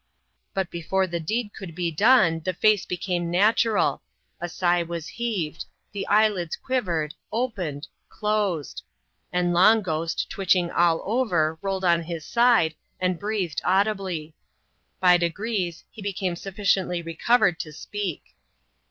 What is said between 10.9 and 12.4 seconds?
over, rolled on bis